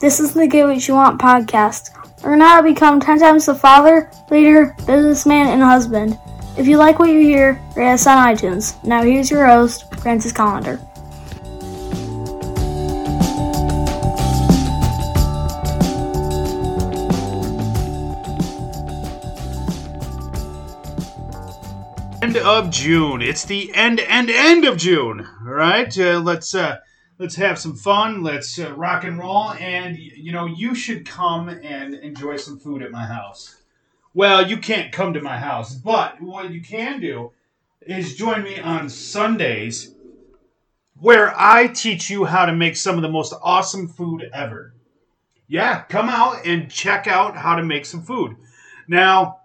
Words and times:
This 0.00 0.20
is 0.20 0.32
the 0.32 0.46
Get 0.46 0.64
What 0.64 0.86
You 0.86 0.94
Want 0.94 1.20
podcast. 1.20 1.90
Learn 2.22 2.40
how 2.40 2.58
to 2.58 2.62
become 2.62 3.00
10 3.00 3.18
times 3.18 3.46
the 3.46 3.54
father, 3.56 4.08
leader, 4.30 4.76
businessman, 4.86 5.48
and 5.48 5.60
husband. 5.60 6.16
If 6.56 6.68
you 6.68 6.76
like 6.76 7.00
what 7.00 7.10
you 7.10 7.18
hear, 7.18 7.60
rate 7.74 7.94
us 7.94 8.06
on 8.06 8.24
iTunes. 8.24 8.80
Now 8.84 9.02
here's 9.02 9.28
your 9.28 9.44
host, 9.44 9.92
Francis 9.96 10.32
Collender. 10.32 10.78
End 22.22 22.36
of 22.36 22.70
June. 22.70 23.20
It's 23.20 23.44
the 23.44 23.74
end, 23.74 23.98
end, 23.98 24.30
end 24.30 24.64
of 24.64 24.76
June. 24.76 25.26
All 25.44 25.54
right, 25.54 25.98
uh, 25.98 26.20
let's 26.20 26.54
uh, 26.54 26.76
let's 27.18 27.36
have 27.36 27.58
some 27.58 27.74
fun. 27.74 28.22
Let's 28.22 28.58
uh, 28.58 28.72
rock 28.74 29.04
and 29.04 29.18
roll. 29.18 29.52
And 29.52 29.98
you 29.98 30.32
know, 30.32 30.46
you 30.46 30.74
should 30.74 31.06
come 31.06 31.48
and 31.48 31.94
enjoy 31.94 32.36
some 32.36 32.58
food 32.58 32.82
at 32.82 32.90
my 32.90 33.06
house. 33.06 33.56
Well, 34.14 34.48
you 34.48 34.56
can't 34.56 34.92
come 34.92 35.12
to 35.14 35.20
my 35.20 35.38
house, 35.38 35.74
but 35.74 36.20
what 36.20 36.50
you 36.50 36.60
can 36.60 37.00
do 37.00 37.32
is 37.82 38.16
join 38.16 38.42
me 38.42 38.58
on 38.58 38.88
Sundays, 38.88 39.94
where 40.98 41.32
I 41.38 41.68
teach 41.68 42.10
you 42.10 42.24
how 42.24 42.46
to 42.46 42.52
make 42.52 42.76
some 42.76 42.96
of 42.96 43.02
the 43.02 43.08
most 43.08 43.32
awesome 43.42 43.86
food 43.86 44.28
ever. 44.32 44.72
Yeah, 45.46 45.82
come 45.82 46.08
out 46.08 46.44
and 46.46 46.70
check 46.70 47.06
out 47.06 47.36
how 47.36 47.56
to 47.56 47.62
make 47.62 47.86
some 47.86 48.02
food. 48.02 48.36
Now, 48.88 49.40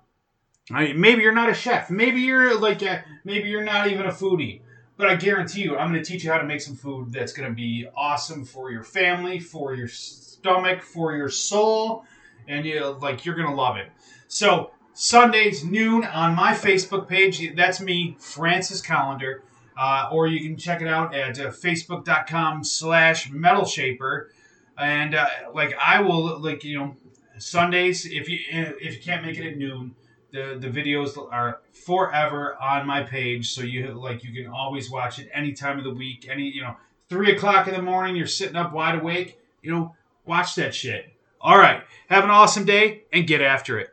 I 0.72 0.94
maybe 0.94 1.22
you're 1.22 1.34
not 1.34 1.50
a 1.50 1.54
chef. 1.54 1.90
Maybe 1.90 2.22
you're 2.22 2.60
like 2.60 2.82
a, 2.82 3.04
maybe 3.24 3.50
you're 3.50 3.64
not 3.64 3.88
even 3.88 4.06
a 4.06 4.12
foodie. 4.12 4.62
But 4.96 5.08
I 5.08 5.16
guarantee 5.16 5.64
you, 5.64 5.76
I'm 5.76 5.92
going 5.92 6.04
to 6.04 6.10
teach 6.10 6.24
you 6.24 6.32
how 6.32 6.38
to 6.38 6.46
make 6.46 6.62
some 6.62 6.76
food 6.76 7.12
that's 7.12 7.34
going 7.34 7.50
to 7.50 7.56
be 7.56 7.88
awesome 7.96 8.46
for 8.46 8.72
your 8.72 8.84
family, 8.84 9.40
for 9.40 9.74
your 9.74 9.88
stomach, 9.88 10.84
for 10.84 11.16
your 11.16 11.30
soul, 11.30 12.06
and 12.48 12.66
you 12.66 12.86
like 13.02 13.26
you're 13.26 13.36
going 13.36 13.50
to 13.50 13.56
love 13.56 13.78
it. 13.78 13.88
So 14.28 14.72
Sundays 14.94 15.64
noon 15.64 16.04
on 16.04 16.36
my 16.36 16.54
Facebook 16.54 17.08
page. 17.08 17.56
That's 17.56 17.82
me, 17.82 18.16
Francis 18.20 18.82
Collender. 18.82 19.42
Uh, 19.76 20.08
or 20.12 20.28
you 20.28 20.40
can 20.48 20.56
check 20.56 20.82
it 20.82 20.88
out 20.88 21.16
at 21.16 21.40
uh, 21.40 21.48
facebook.com 21.50 22.64
slash 22.64 23.32
metal 23.32 23.66
shaper 23.66 24.30
and 24.78 25.16
uh, 25.16 25.28
like 25.54 25.74
i 25.84 26.00
will 26.00 26.40
like 26.40 26.64
you 26.64 26.78
know 26.78 26.96
sundays 27.38 28.06
if 28.06 28.30
you 28.30 28.40
if 28.52 28.96
you 28.96 29.02
can't 29.02 29.26
make 29.26 29.38
it 29.38 29.48
at 29.48 29.58
noon 29.58 29.96
the 30.34 30.58
the 30.60 30.68
videos 30.68 31.16
are 31.32 31.62
forever 31.72 32.58
on 32.62 32.86
my 32.86 33.04
page 33.04 33.52
so 33.54 33.62
you 33.62 33.86
have, 33.86 33.96
like 33.96 34.24
you 34.24 34.34
can 34.34 34.52
always 34.52 34.90
watch 34.92 35.20
it 35.20 35.30
any 35.34 35.54
time 35.54 35.78
of 35.78 35.86
the 35.86 35.94
week 35.94 36.28
any 36.30 36.50
you 36.50 36.62
know 36.62 36.76
three 37.08 37.34
o'clock 37.34 37.68
in 37.68 37.74
the 37.74 37.82
morning 37.82 38.16
you're 38.16 38.28
sitting 38.28 38.56
up 38.56 38.74
wide 38.74 39.00
awake 39.00 39.40
you 39.62 39.72
know 39.72 39.96
watch 40.26 40.56
that 40.56 40.76
shit. 40.76 41.06
All 41.40 41.58
right 41.58 41.84
have 42.10 42.24
an 42.24 42.32
awesome 42.32 42.66
day 42.66 43.04
and 43.14 43.28
get 43.28 43.42
after 43.42 43.80
it. 43.80 43.90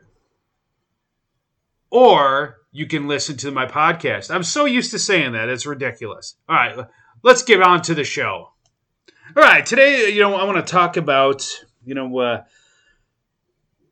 Or 1.89 2.57
you 2.71 2.87
can 2.87 3.07
listen 3.07 3.35
to 3.37 3.51
my 3.51 3.65
podcast. 3.65 4.33
I'm 4.33 4.43
so 4.43 4.65
used 4.65 4.91
to 4.91 4.99
saying 4.99 5.33
that 5.33 5.49
it's 5.49 5.65
ridiculous. 5.65 6.35
All 6.49 6.55
right 6.55 6.87
let's 7.23 7.43
get 7.43 7.61
on 7.61 7.83
to 7.83 7.93
the 7.93 8.03
show. 8.03 8.49
All 9.37 9.43
right 9.43 9.65
today 9.65 10.09
you 10.09 10.21
know 10.21 10.35
i 10.35 10.43
want 10.43 10.65
to 10.65 10.71
talk 10.71 10.97
about 10.97 11.47
you 11.85 11.93
know 11.93 12.17
uh, 12.17 12.43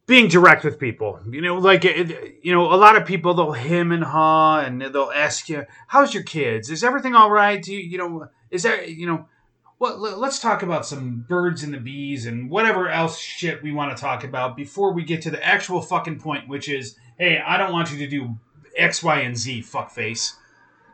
being 0.10 0.28
direct 0.28 0.64
with 0.64 0.80
people. 0.80 1.20
You 1.30 1.40
know, 1.40 1.60
like 1.60 1.84
you 1.84 2.52
know, 2.52 2.74
a 2.74 2.76
lot 2.76 2.98
of 2.98 3.06
people 3.06 3.36
they'll 3.36 3.52
him 3.54 3.92
and 3.92 4.04
haw, 4.04 4.60
and 4.60 4.82
they'll 4.82 5.12
ask 5.16 5.48
you, 5.48 5.66
"How's 5.88 6.16
your 6.16 6.24
kids? 6.24 6.72
Is 6.72 6.84
everything 6.84 7.14
all 7.14 7.30
right? 7.30 7.62
Do 7.62 7.74
you, 7.74 7.80
you 7.80 7.98
know, 8.00 8.28
is 8.50 8.64
that 8.64 8.90
you 8.90 9.06
know?" 9.06 9.30
Well, 9.78 9.98
let's 9.98 10.40
talk 10.40 10.62
about 10.62 10.86
some 10.86 11.26
birds 11.30 11.64
and 11.64 11.74
the 11.74 11.78
bees 11.78 12.26
and 12.26 12.50
whatever 12.50 12.90
else 12.90 13.18
shit 13.18 13.64
we 13.64 13.72
want 13.72 13.96
to 13.96 14.02
talk 14.02 14.26
about 14.26 14.58
before 14.58 14.92
we 14.92 15.04
get 15.04 15.22
to 15.22 15.32
the 15.32 15.42
actual 15.42 15.82
fucking 15.82 16.20
point, 16.20 16.50
which 16.50 16.68
is, 16.68 16.98
hey, 17.18 17.40
I 17.40 17.56
don't 17.56 17.72
want 17.72 17.90
you 17.90 17.98
to 18.00 18.08
do 18.08 18.36
X, 18.76 19.02
Y, 19.02 19.20
and 19.22 19.38
Z, 19.38 19.62
fuckface. 19.62 20.34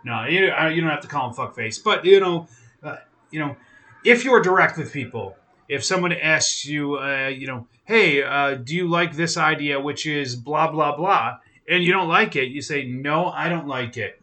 No, 0.04 0.26
you, 0.26 0.42
you 0.70 0.82
don't 0.82 0.92
have 0.92 1.02
to 1.02 1.08
call 1.08 1.30
him 1.30 1.34
fuckface, 1.34 1.84
but 1.84 2.06
you 2.06 2.20
know, 2.20 2.48
uh, 2.84 2.98
you 3.32 3.40
know, 3.40 3.56
if 4.04 4.24
you're 4.24 4.42
direct 4.42 4.78
with 4.78 4.94
people, 4.94 5.36
if 5.68 5.84
someone 5.84 6.14
asks 6.14 6.66
you, 6.66 6.98
uh, 6.98 7.28
you 7.28 7.48
know, 7.48 7.68
hey, 7.86 8.24
uh, 8.24 8.56
do 8.56 8.76
you 8.76 8.88
like 8.88 9.16
this 9.16 9.38
idea, 9.38 9.80
which 9.80 10.06
is 10.06 10.36
blah, 10.36 10.72
blah, 10.72 10.96
blah, 10.96 11.38
and 11.68 11.84
you 11.84 11.92
don't 11.92 12.08
like 12.08 12.36
it, 12.36 12.50
you 12.50 12.62
say, 12.62 12.86
no, 12.86 13.28
I 13.28 13.50
don't 13.50 13.68
like 13.68 13.98
it. 13.98 14.22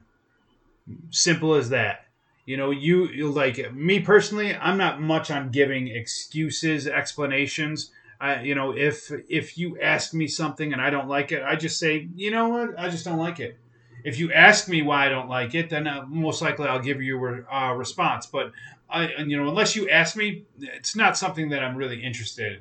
Simple 1.11 1.55
as 1.55 1.71
that. 1.71 2.07
You 2.45 2.57
know, 2.57 2.71
you, 2.71 3.31
like 3.31 3.73
me 3.73 4.01
personally, 4.01 4.55
I'm 4.55 4.77
not 4.77 5.01
much 5.01 5.31
on 5.31 5.51
giving 5.51 5.89
excuses, 5.89 6.89
explanations. 6.89 7.93
I, 8.21 8.43
you 8.43 8.55
know, 8.55 8.77
if 8.77 9.11
if 9.29 9.57
you 9.59 9.81
ask 9.81 10.13
me 10.13 10.27
something 10.27 10.73
and 10.73 10.83
I 10.83 10.91
don't 10.91 11.09
like 11.09 11.33
it, 11.33 11.43
I 11.43 11.55
just 11.57 11.79
say, 11.79 12.09
you 12.15 12.31
know 12.31 12.49
what, 12.49 12.79
I 12.79 12.89
just 12.89 13.05
don't 13.05 13.19
like 13.19 13.39
it. 13.39 13.59
If 14.05 14.19
you 14.19 14.33
ask 14.33 14.69
me 14.69 14.83
why 14.83 15.07
I 15.07 15.09
don't 15.09 15.29
like 15.29 15.55
it, 15.55 15.71
then 15.71 15.87
uh, 15.87 16.05
most 16.07 16.43
likely 16.43 16.67
I'll 16.67 16.81
give 16.81 17.03
you 17.03 17.25
a 17.25 17.55
uh, 17.55 17.73
response. 17.75 18.27
But 18.27 18.53
I, 18.91 19.09
you 19.19 19.37
know, 19.37 19.49
unless 19.49 19.77
you 19.77 19.89
ask 19.89 20.17
me, 20.17 20.45
it's 20.61 20.97
not 20.97 21.17
something 21.17 21.51
that 21.51 21.63
I'm 21.63 21.77
really 21.77 22.03
interested 22.03 22.53
in. 22.53 22.59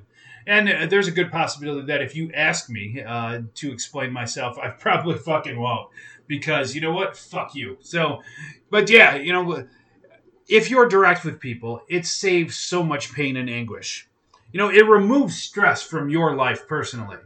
And 0.48 0.70
uh, 0.70 0.86
there's 0.88 1.08
a 1.08 1.12
good 1.12 1.32
possibility 1.32 1.86
that 1.88 2.02
if 2.02 2.16
you 2.16 2.32
ask 2.34 2.70
me 2.70 3.04
uh, 3.06 3.42
to 3.56 3.72
explain 3.72 4.12
myself, 4.12 4.58
I 4.58 4.70
probably 4.80 5.18
fucking 5.18 5.60
won't. 5.60 5.90
Because 6.28 6.74
you 6.74 6.82
know 6.82 6.94
what? 6.94 7.18
Fuck 7.18 7.56
you. 7.56 7.78
So, 7.82 8.22
but 8.70 8.90
yeah, 8.90 9.16
you 9.16 9.34
know, 9.34 9.68
if 10.48 10.70
you're 10.70 10.88
direct 10.88 11.26
with 11.26 11.40
people, 11.40 11.82
it 11.90 12.06
saves 12.06 12.56
so 12.56 12.84
much 12.84 13.14
pain 13.14 13.36
and 13.36 13.50
anguish. 13.50 14.08
You 14.52 14.58
know, 14.58 14.70
it 14.70 14.86
removes 14.86 15.38
stress 15.38 15.82
from 15.82 16.10
your 16.10 16.36
life 16.36 16.68
personally. 16.68 17.18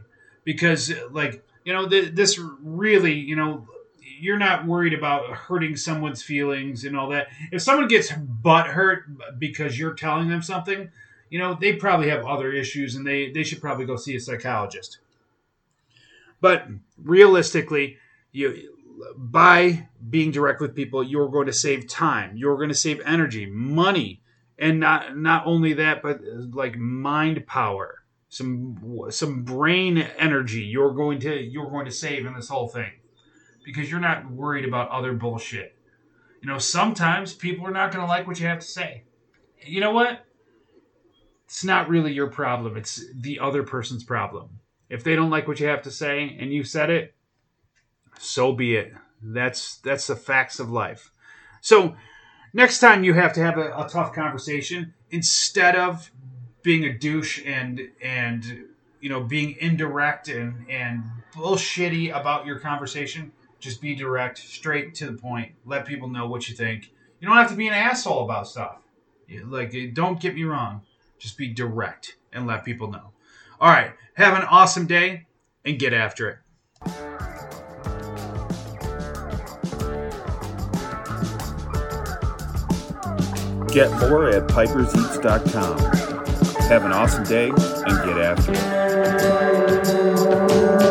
Because, 0.44 0.92
like, 1.10 1.44
you 1.64 1.72
know, 1.72 1.88
th- 1.88 2.14
this 2.14 2.38
really, 2.38 3.14
you 3.14 3.34
know, 3.34 3.66
you're 4.18 4.38
not 4.38 4.66
worried 4.66 4.94
about 4.94 5.30
hurting 5.30 5.76
someone's 5.76 6.22
feelings 6.22 6.84
and 6.84 6.96
all 6.96 7.08
that. 7.10 7.28
If 7.52 7.62
someone 7.62 7.88
gets 7.88 8.12
butt 8.12 8.68
hurt 8.68 9.04
because 9.38 9.78
you're 9.78 9.94
telling 9.94 10.28
them 10.28 10.42
something, 10.42 10.90
you 11.30 11.38
know, 11.38 11.56
they 11.60 11.74
probably 11.74 12.08
have 12.10 12.24
other 12.24 12.52
issues 12.52 12.94
and 12.94 13.06
they, 13.06 13.30
they 13.30 13.42
should 13.42 13.60
probably 13.60 13.86
go 13.86 13.96
see 13.96 14.16
a 14.16 14.20
psychologist. 14.20 14.98
But 16.40 16.66
realistically, 17.02 17.98
you 18.32 18.72
by 19.16 19.88
being 20.08 20.30
direct 20.30 20.60
with 20.60 20.74
people, 20.74 21.02
you're 21.02 21.28
going 21.28 21.46
to 21.46 21.52
save 21.52 21.88
time, 21.88 22.36
you're 22.36 22.56
going 22.56 22.70
to 22.70 22.74
save 22.74 23.00
energy, 23.04 23.46
money, 23.46 24.20
and 24.58 24.80
not 24.80 25.16
not 25.16 25.46
only 25.46 25.74
that, 25.74 26.02
but 26.02 26.20
like 26.52 26.76
mind 26.76 27.46
power, 27.46 28.02
some 28.28 29.08
some 29.10 29.42
brain 29.42 29.98
energy. 30.18 30.62
You're 30.62 30.92
going 30.92 31.18
to 31.20 31.34
you're 31.34 31.70
going 31.70 31.86
to 31.86 31.90
save 31.90 32.26
in 32.26 32.34
this 32.34 32.48
whole 32.48 32.68
thing 32.68 32.92
because 33.66 33.90
you're 33.90 34.00
not 34.00 34.30
worried 34.30 34.64
about 34.64 34.88
other 34.90 35.12
bullshit. 35.12 35.76
You 36.40 36.48
know, 36.48 36.58
sometimes 36.58 37.34
people 37.34 37.66
are 37.66 37.72
not 37.72 37.92
going 37.92 38.02
to 38.02 38.08
like 38.08 38.26
what 38.26 38.38
you 38.38 38.46
have 38.46 38.60
to 38.60 38.66
say. 38.66 39.02
You 39.60 39.80
know 39.80 39.90
what? 39.90 40.24
It's 41.46 41.64
not 41.64 41.88
really 41.88 42.12
your 42.12 42.28
problem. 42.28 42.76
It's 42.76 43.04
the 43.12 43.40
other 43.40 43.64
person's 43.64 44.04
problem. 44.04 44.60
If 44.88 45.02
they 45.02 45.16
don't 45.16 45.30
like 45.30 45.48
what 45.48 45.58
you 45.58 45.66
have 45.66 45.82
to 45.82 45.90
say 45.90 46.36
and 46.38 46.52
you 46.52 46.62
said 46.62 46.90
it, 46.90 47.14
so 48.18 48.52
be 48.52 48.76
it. 48.76 48.92
That's 49.20 49.78
that's 49.78 50.06
the 50.06 50.14
facts 50.14 50.60
of 50.60 50.70
life. 50.70 51.10
So, 51.60 51.96
next 52.52 52.78
time 52.78 53.02
you 53.02 53.14
have 53.14 53.32
to 53.32 53.40
have 53.40 53.58
a, 53.58 53.72
a 53.76 53.88
tough 53.90 54.12
conversation, 54.12 54.94
instead 55.10 55.74
of 55.74 56.10
being 56.62 56.84
a 56.84 56.92
douche 56.96 57.42
and 57.44 57.80
and 58.00 58.66
you 59.00 59.08
know 59.08 59.22
being 59.22 59.56
indirect 59.60 60.28
and 60.28 60.70
and 60.70 61.02
bullshitty 61.34 62.16
about 62.16 62.46
your 62.46 62.60
conversation, 62.60 63.32
just 63.66 63.80
be 63.80 63.94
direct, 63.96 64.38
straight 64.38 64.94
to 64.94 65.06
the 65.06 65.12
point. 65.12 65.50
Let 65.64 65.86
people 65.86 66.08
know 66.08 66.28
what 66.28 66.48
you 66.48 66.54
think. 66.54 66.92
You 67.18 67.26
don't 67.26 67.36
have 67.36 67.50
to 67.50 67.56
be 67.56 67.66
an 67.66 67.74
asshole 67.74 68.22
about 68.24 68.46
stuff. 68.46 68.76
Like, 69.44 69.74
eh, 69.74 69.88
don't 69.92 70.20
get 70.20 70.36
me 70.36 70.44
wrong. 70.44 70.82
Just 71.18 71.36
be 71.36 71.48
direct 71.48 72.16
and 72.32 72.46
let 72.46 72.64
people 72.64 72.88
know. 72.88 73.10
All 73.60 73.68
right. 73.68 73.90
Have 74.14 74.38
an 74.38 74.44
awesome 74.48 74.86
day 74.86 75.26
and 75.64 75.80
get 75.80 75.92
after 75.92 76.28
it. 76.30 76.38
Get 83.72 83.90
more 83.98 84.28
at 84.30 84.46
piperseats.com. 84.46 85.78
Have 86.68 86.84
an 86.84 86.92
awesome 86.92 87.24
day 87.24 87.48
and 87.48 88.04
get 88.04 88.18
after 88.18 88.52
it. 90.82 90.85